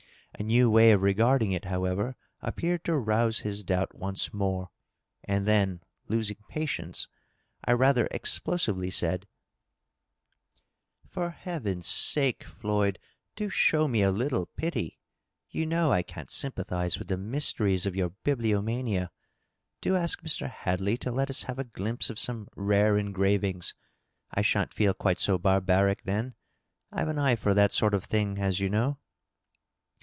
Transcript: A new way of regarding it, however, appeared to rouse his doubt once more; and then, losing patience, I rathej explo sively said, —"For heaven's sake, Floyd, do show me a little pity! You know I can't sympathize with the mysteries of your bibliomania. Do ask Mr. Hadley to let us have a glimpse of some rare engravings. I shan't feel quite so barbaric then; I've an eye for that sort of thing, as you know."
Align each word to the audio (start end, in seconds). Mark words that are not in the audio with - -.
A 0.39 0.43
new 0.43 0.71
way 0.71 0.91
of 0.91 1.03
regarding 1.03 1.51
it, 1.51 1.65
however, 1.65 2.15
appeared 2.41 2.83
to 2.85 2.97
rouse 2.97 3.39
his 3.39 3.63
doubt 3.63 3.93
once 3.93 4.33
more; 4.33 4.71
and 5.23 5.45
then, 5.45 5.81
losing 6.07 6.37
patience, 6.49 7.07
I 7.63 7.73
rathej 7.73 8.07
explo 8.09 8.59
sively 8.59 8.89
said, 8.89 9.27
—"For 11.11 11.29
heaven's 11.29 11.85
sake, 11.85 12.43
Floyd, 12.43 12.97
do 13.35 13.49
show 13.49 13.87
me 13.87 14.01
a 14.01 14.09
little 14.09 14.47
pity! 14.47 14.97
You 15.51 15.67
know 15.67 15.91
I 15.91 16.01
can't 16.01 16.31
sympathize 16.31 16.97
with 16.97 17.09
the 17.09 17.17
mysteries 17.17 17.85
of 17.85 17.95
your 17.95 18.09
bibliomania. 18.25 19.11
Do 19.79 19.95
ask 19.95 20.23
Mr. 20.23 20.49
Hadley 20.49 20.97
to 20.99 21.11
let 21.11 21.29
us 21.29 21.43
have 21.43 21.59
a 21.59 21.65
glimpse 21.65 22.09
of 22.09 22.17
some 22.17 22.47
rare 22.55 22.97
engravings. 22.97 23.75
I 24.31 24.41
shan't 24.41 24.73
feel 24.73 24.95
quite 24.95 25.19
so 25.19 25.37
barbaric 25.37 26.01
then; 26.03 26.33
I've 26.91 27.09
an 27.09 27.19
eye 27.19 27.35
for 27.35 27.53
that 27.53 27.71
sort 27.71 27.93
of 27.93 28.03
thing, 28.03 28.39
as 28.39 28.59
you 28.59 28.69
know." 28.69 28.97